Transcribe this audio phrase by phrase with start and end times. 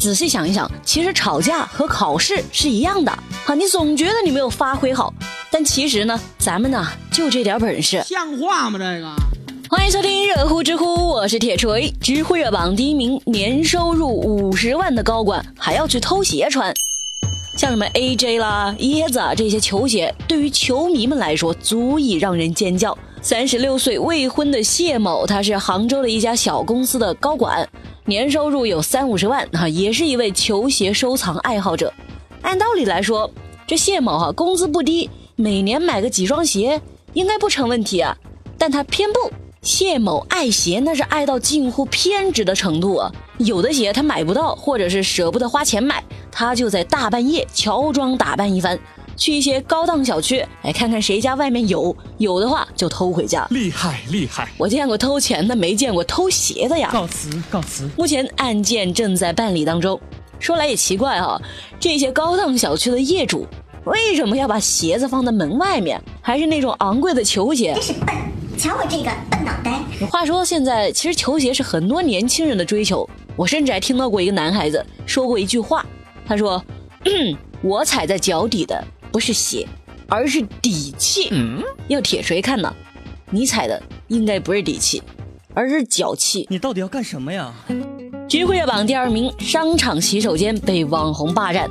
[0.00, 3.12] 仔细想一想，其实吵架和考试是一样的。
[3.44, 5.12] 哈，你总觉得你没有发挥好，
[5.50, 8.78] 但其实呢，咱们呢就这点本事，像话吗？
[8.78, 9.14] 这个。
[9.68, 11.92] 欢迎收听热乎知乎，我是铁锤。
[12.00, 16.72] 知乎热榜第一名，年收入五十万的高管还要去偷鞋穿，
[17.58, 22.96] 像什么 AJ 啦、椰子啊这些球鞋，对于球迷们来说足以让人尖叫。
[23.20, 27.68] 三十六岁未婚的谢某，他是杭州的一家小公司的高管，
[28.10, 31.94] 年收入有三五十万，哈，也是一位球鞋收藏爱好者。
[32.42, 33.30] 按道理来说，
[33.68, 36.82] 这谢某哈工资不低，每年买个几双鞋
[37.12, 38.16] 应该不成问题啊，
[38.58, 39.18] 但他偏不。
[39.62, 43.12] 谢某爱鞋那是爱到近乎偏执的程度啊！
[43.36, 48.76] 有的鞋他买不到，或者是舍不得花钱买，他就在大半夜乔装打扮一番，
[49.20, 53.46] 去一些高档小区，哎，看看谁家外面有，有的话就偷回家。
[53.50, 54.48] 厉害厉害！
[54.56, 56.88] 我见过偷钱的，没见过偷鞋的呀。
[56.90, 57.86] 告辞告辞。
[57.98, 60.00] 目前案件正在办理当中。
[60.38, 61.38] 说来也奇怪哈，
[61.78, 63.46] 这些高档小区的业主
[63.84, 67.74] 为什么要把鞋子放在门外面，还是那种昂贵的球鞋？
[67.74, 68.08] 真是笨。
[68.56, 69.80] 瞧我这个笨脑袋！
[70.10, 75.84] 话说现在其实球鞋是很多年轻人的追求，我甚至还听到过一个男孩子说过一句话，
[76.26, 76.62] 他说
[77.62, 79.66] ：“我踩在脚底的不是鞋，
[80.08, 82.74] 而是底气。”嗯，要铁锤看呢，
[83.30, 85.02] 你踩的应该不是底气，
[85.54, 86.46] 而是脚气。
[86.50, 87.52] 你到底要干什么呀？
[88.28, 91.68] 聚会热榜第二名，商场洗手间被网红霸占。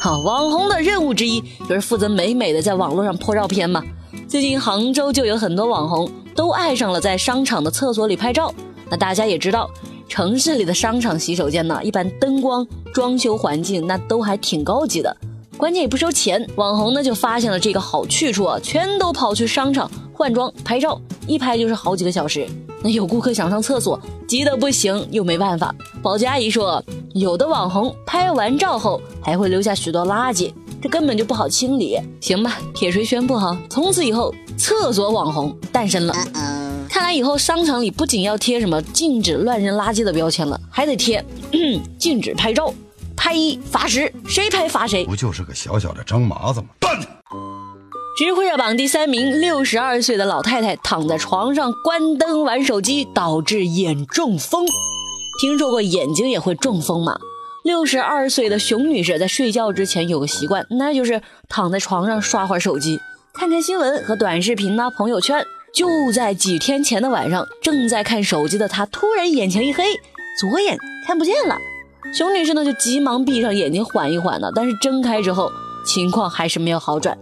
[0.00, 3.82] 好，网红的任务之一就是负责美美的在网络上泼照片嘛。
[4.28, 6.10] 最近杭州就有很多网红。
[6.34, 8.54] 都爱上了在商场的厕所里拍照。
[8.88, 9.70] 那大家也知道，
[10.08, 15.14] 城市里的商场洗手间呢，一般灯光、装修环境那都还挺高级的，
[15.62, 16.44] 关键也不收钱。
[16.56, 22.44] 网红呢就发现了这个好去处啊，全都跑去商场换装拍照，一拍就是好几个小时。
[22.82, 23.96] 那有顾客想上厕所，
[24.26, 25.72] 急得不行，又没办法。
[26.02, 26.82] 保洁阿姨说，
[27.14, 31.96] 有的网红拍完照后还会留下许多垃圾，这根本就不好清理。
[32.20, 34.34] 行吧，铁锤宣布哈，从此以后。
[34.58, 36.14] 厕所网红诞生了，
[36.88, 41.24] 看来以后商场里不仅要贴什么禁止乱扔垃圾的标签了，还得贴
[41.98, 42.72] 禁止拍照，
[43.22, 45.04] 拍一罚十，谁拍罚谁。
[45.04, 46.66] 不就是个小小的张麻子吗？
[46.80, 46.98] 蛋！
[48.18, 54.66] 知乎热榜第三名，六十二岁的老太太躺在床上关灯玩手机，导致眼中风。
[55.40, 57.16] 听说过眼睛也会中风吗？
[57.62, 62.98] 六十二岁的熊女士在睡觉之前有个习惯，那就是躺在床上刷会儿手机。
[63.32, 65.46] 看看新闻和短视频呢，朋友圈。
[65.72, 69.84] 就在几天前的晚上，正在看手机的她突然眼前一黑，
[70.40, 71.56] 左眼看不见了。
[72.12, 75.50] 熊女士呢就急忙闭上眼睛缓一缓呢，但是睁开之后
[75.86, 77.16] 情况还是没有好转。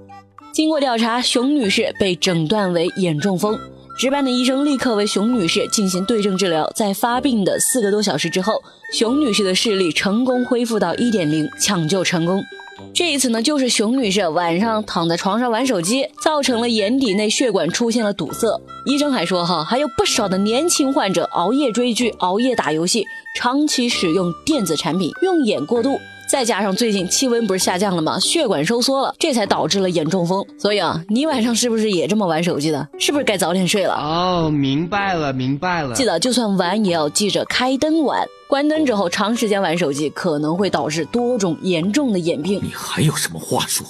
[0.53, 3.59] 经过调查，熊女士被诊断为眼中风。
[3.97, 8.61] 值班的医生立刻为熊女士进行对症治疗，在发病的四个多小时之后，
[8.93, 12.43] 熊女士的视力成功恢复到一点零，抢救成功。
[12.93, 18.61] 这一次呢，就是熊女士晚上躺在床上玩手机，造成了眼底内血管出现了堵塞。
[18.85, 23.05] 医生还说，哈，还有不少的年轻患者熬夜追剧、熬夜打游戏，
[23.37, 25.99] 长期使用电子产品，用眼过度。
[26.31, 28.17] 再加上最近气温不是下降了吗？
[28.21, 30.47] 血管收缩了，这才导致了眼中风。
[30.57, 32.89] 所以啊，你晚上是不是也这么玩手机的？
[33.01, 33.95] 是不是该早点睡了？
[33.95, 35.93] 哦，明白了，明白了。
[35.93, 38.25] 记得就算玩，也要记着开灯玩。
[38.47, 42.61] 关灯之后，长时间玩手机可能会导致多种严重的眼病。
[42.63, 43.85] 你还有什么话说？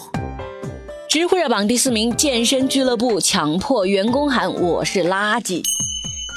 [1.11, 5.63] 知乎热榜第四名，健身俱乐部强迫员工喊“我是垃圾”。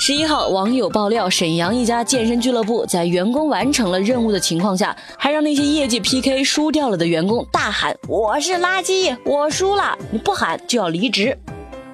[0.05, 11.37] 十一号，网友爆料，沈阳一家健身俱乐部在员工完成了任务的情况下，还让那些业绩 PK 输掉了的员工大喊“我是垃圾，我输了”，你不喊就要离职。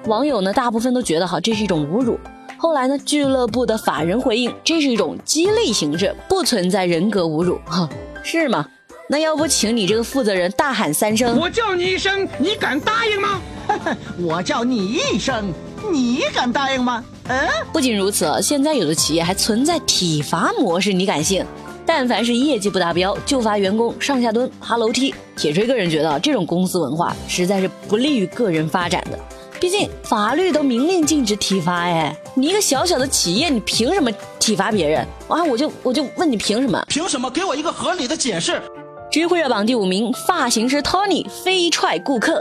[0.06, 2.18] 网友呢，大部分都觉得哈，这是一种侮辱。
[2.56, 7.60] 后来呢，俱乐部的法人回应，这是一种激励形式，不存在人格侮辱。
[7.64, 7.88] 哈，
[8.24, 8.66] 是吗？
[9.08, 13.40] 那要不请你这个负责人大喊三声，我叫你一声，你敢答应吗？
[13.68, 15.54] 哈 哈我叫你一声，
[15.92, 17.04] 你敢答应吗？
[17.30, 21.44] 嗯，不仅如此，现在有的企业还存在体罚模式，你敢信？
[21.86, 25.14] 但凡是业绩不达标，就罚员工上下蹲、爬楼梯。
[25.36, 29.18] 铁锤个人觉得，这种公司文化实在是不利于个人发展的。
[29.60, 34.10] 毕竟法律都明令禁止体罚，哎，你一个小小的企业，你凭什么
[34.40, 35.06] 体罚别人？
[35.28, 36.84] 啊，我就我就问你凭什么？
[36.88, 37.30] 凭什么？
[37.30, 38.60] 给我一个合理的解释。
[39.08, 42.40] 知乎热榜第五名，发型师 Tony 飞踹顾客。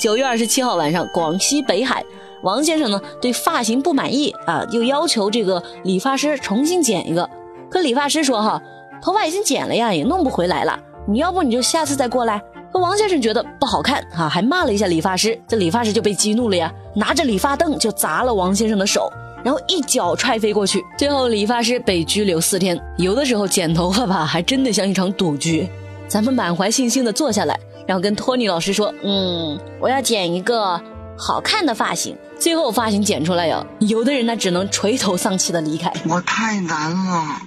[0.00, 2.04] 九月二十七号晚上，广西北海。
[2.46, 7.28] 王先生呢对发型不满意啊，又要求这个理发师重新剪一个。
[7.68, 8.62] 可理发师说哈，
[9.02, 10.78] 头发已经剪了呀，也弄不回来了。
[11.08, 12.40] 你要不你就下次再过来。
[12.72, 15.36] 可王先生觉得不好看哈，还骂了一下理发师。
[15.48, 19.12] 这理发师就被激怒了呀，拿着理发凳就砸了王先生的手。
[19.42, 22.80] 然后一脚踹飞过去，最后理发师被拘留四天。
[22.96, 25.68] 有的时候剪头发吧，还真的像一场赌局。
[26.06, 27.58] 咱们满怀信心的坐下来，
[27.88, 30.80] 然后跟托尼老师说：“嗯，我要剪一个
[31.16, 35.92] 好看的发型。”最后发型剪出来呀，有的人呢只能垂头丧气的离开。
[36.08, 37.40] 我太难了。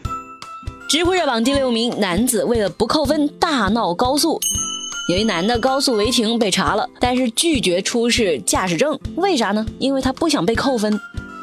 [0.90, 4.40] 知乎热榜第六名，男子为了不扣分大闹高速。
[5.10, 9.66] 有一男的高速违停被查了，但是拒绝出示驾驶证，为啥呢？
[9.80, 11.00] 因为他不想被扣分。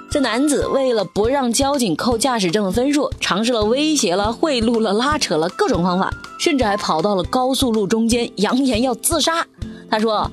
[0.08, 9.44] 这男子为了不让交警扣驾驶证的分数，尝试了威胁了、贿赂了、拉扯了各种方法，甚至还跑到了高速路中间，扬言要自杀。
[9.90, 10.30] 他说：“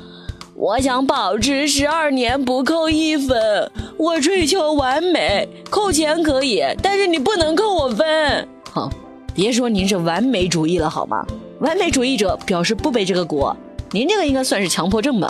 [0.64, 8.90] 我想保持十二年不扣一分，我追求完美，扣钱可以，但是你不能扣我分。”好。
[9.36, 11.22] 别说您是完美主义了好吗？
[11.60, 13.54] 完美主义者表示不背这个锅，
[13.92, 15.28] 您这个应该算是强迫症吧。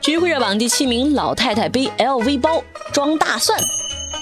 [0.00, 3.58] 知乎热榜第七名，老太太背 LV 包装大蒜。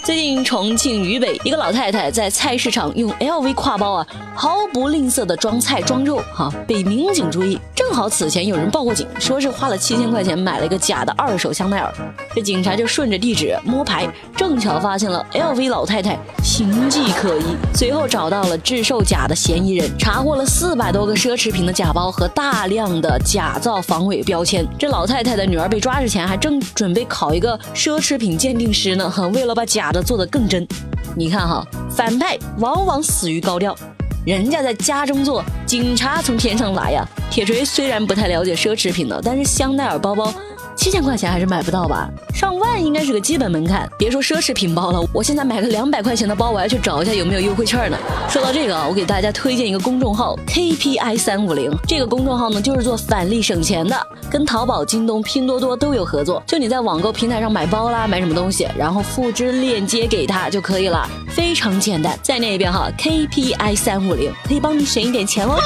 [0.05, 7.57] 最近重庆渝北一个老太太在菜市场用 LV 挎包啊，毫不吝啬的装菜装肉，哈，被民警注意。
[7.73, 11.95] 正好此前有人报过警，说是花了七千块钱买了一个假的二手香奈儿。
[12.35, 24.67] 这警察就顺着地址摸排，正巧发现了 LV 老太太形迹可疑，随后找到了制售假的嫌疑人，查获了四百多个奢侈品的假包和大量的假造防伪标签。
[24.77, 29.92] 这老太太的女儿被抓之前还正准备考一个奢侈品鉴定师呢，为了把假。
[29.93, 30.67] 的做得更真，
[31.15, 33.77] 你看哈，反派往往死于高调，
[34.25, 37.07] 人家在家中做，警察从天上来呀。
[37.31, 40.33] 铁锤虽然不太了解奢侈品的，但是香奈儿包包。
[40.77, 42.09] 七千块钱还是买不到吧？
[42.35, 43.89] 上万应该是个基本门槛。
[43.97, 47.97] 别说奢侈品包了，我现在买个两百块钱的包，我要去找一下有没有优惠券呢。
[48.29, 51.71] 说到这个，我给大家推荐一个公众号 KPI 三五零。
[51.87, 53.97] 这个公众号呢，就是做返利省钱的，
[54.31, 56.43] 跟淘宝、京东、拼多多都有合作。
[56.47, 62.19] 就你在网购平台上买包啦，买什么东西，然后复制链接给他就可以了，非常简单。
[62.23, 65.57] 再念一遍哈，KPI 三五零可以帮你省一点钱哦。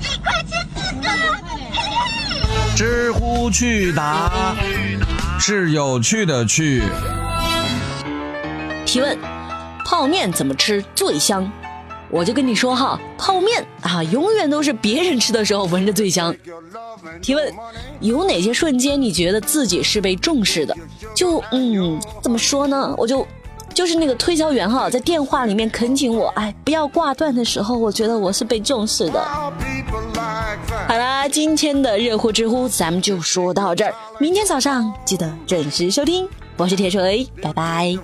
[0.00, 1.08] 一块钱四个。
[2.76, 4.56] 知乎趣答
[5.38, 6.82] 是有趣的趣。
[8.84, 9.16] 提问：
[9.84, 11.50] 泡面怎么吃最香？
[12.10, 16.34] 我就跟你说哈，泡面啊，永远都是别人吃的时候闻着最香。
[17.22, 17.54] 提问：
[18.00, 20.76] 有哪些瞬间你觉得自己是被重视的？
[21.14, 22.92] 就嗯，怎么说呢？
[22.98, 23.26] 我就。
[23.74, 29.20] 就是那个推销员哈，在电话里面恳请我，哎，不要挂断的时候，我觉得我是被重视的。
[30.86, 37.98] 好啦，今天的热乎知乎咱们就说到这儿，明天早上记得准时收听，我是铁锤，拜拜。